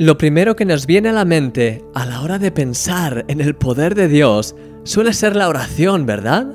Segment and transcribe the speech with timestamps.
[0.00, 3.54] Lo primero que nos viene a la mente a la hora de pensar en el
[3.54, 6.46] poder de Dios suele ser la oración, ¿verdad?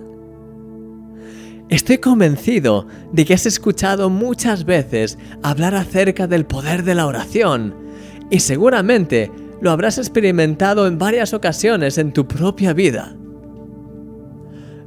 [1.69, 7.75] Estoy convencido de que has escuchado muchas veces hablar acerca del poder de la oración
[8.31, 9.31] y seguramente
[9.61, 13.15] lo habrás experimentado en varias ocasiones en tu propia vida.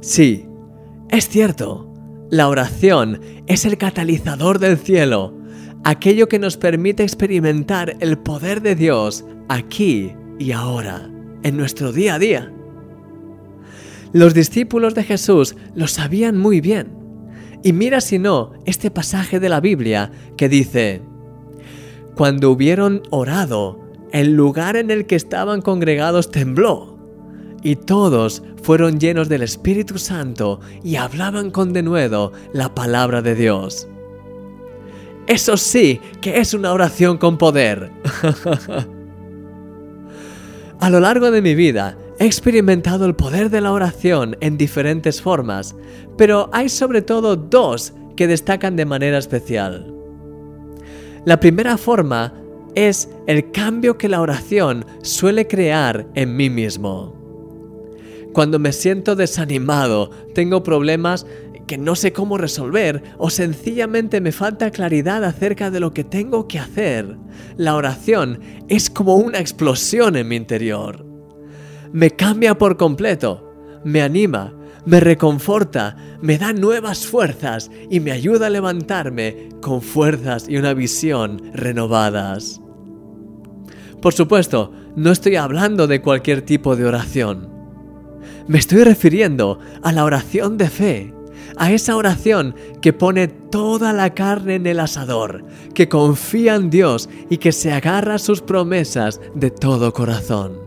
[0.01, 0.49] Sí,
[1.09, 1.93] es cierto,
[2.29, 5.38] la oración es el catalizador del cielo
[5.83, 11.09] aquello que nos permite experimentar el poder de Dios aquí y ahora,
[11.43, 12.53] en nuestro día a día.
[14.11, 16.97] Los discípulos de Jesús lo sabían muy bien.
[17.63, 21.01] Y mira si no este pasaje de la Biblia que dice,
[22.15, 23.79] Cuando hubieron orado,
[24.11, 26.97] el lugar en el que estaban congregados tembló,
[27.61, 33.87] y todos fueron llenos del Espíritu Santo y hablaban con denuedo la palabra de Dios.
[35.29, 37.91] Eso sí que es una oración con poder.
[40.79, 45.21] A lo largo de mi vida he experimentado el poder de la oración en diferentes
[45.21, 45.75] formas,
[46.17, 49.93] pero hay sobre todo dos que destacan de manera especial.
[51.25, 52.33] La primera forma
[52.73, 57.13] es el cambio que la oración suele crear en mí mismo.
[58.33, 61.27] Cuando me siento desanimado, tengo problemas
[61.69, 66.47] que no sé cómo resolver o sencillamente me falta claridad acerca de lo que tengo
[66.47, 67.15] que hacer,
[67.57, 68.39] la oración
[68.69, 71.05] es como una explosión en mi interior.
[71.93, 73.53] Me cambia por completo,
[73.83, 74.51] me anima,
[74.87, 80.73] me reconforta, me da nuevas fuerzas y me ayuda a levantarme con fuerzas y una
[80.73, 82.59] visión renovadas.
[84.01, 87.47] Por supuesto, no estoy hablando de cualquier tipo de oración.
[88.47, 91.13] Me estoy refiriendo a la oración de fe,
[91.57, 97.09] a esa oración que pone toda la carne en el asador, que confía en Dios
[97.29, 100.59] y que se agarra a sus promesas de todo corazón.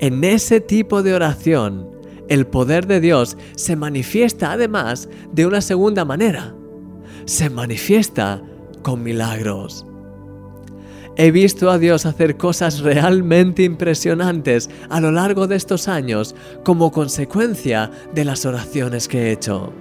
[0.00, 1.90] En ese tipo de oración,
[2.28, 6.54] el poder de Dios se manifiesta además de una segunda manera.
[7.26, 8.42] Se manifiesta
[8.82, 9.86] con milagros.
[11.16, 16.90] He visto a Dios hacer cosas realmente impresionantes a lo largo de estos años como
[16.90, 19.72] consecuencia de las oraciones que he hecho.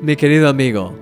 [0.00, 0.94] Mi querido amigo,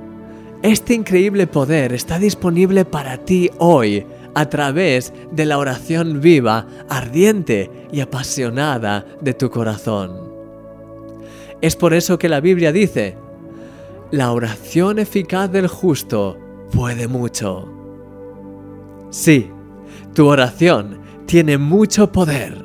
[0.62, 7.70] este increíble poder está disponible para ti hoy a través de la oración viva, ardiente
[7.92, 10.32] y apasionada de tu corazón.
[11.60, 13.16] Es por eso que la Biblia dice,
[14.10, 16.36] la oración eficaz del justo
[16.72, 17.83] puede mucho.
[19.14, 19.48] Sí,
[20.12, 22.64] tu oración tiene mucho poder.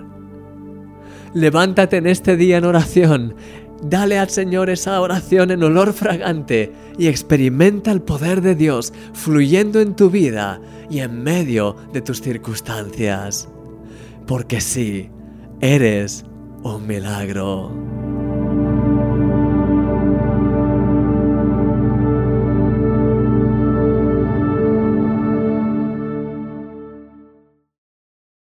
[1.35, 3.35] Levántate en este día en oración,
[3.83, 9.79] dale al Señor esa oración en olor fragante y experimenta el poder de Dios fluyendo
[9.79, 10.59] en tu vida
[10.89, 13.47] y en medio de tus circunstancias.
[14.25, 15.11] Porque sí,
[15.61, 16.25] eres
[16.63, 17.98] un milagro.